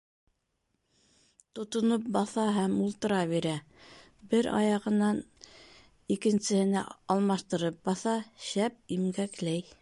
[1.57, 3.51] Тотоноп баҫа һәм ултыра бирә,
[4.31, 5.21] бер аяғынан
[6.17, 6.85] икенсеһенә
[7.17, 8.17] алмаштырып баҫа,
[8.49, 9.67] шәп имгәкләй.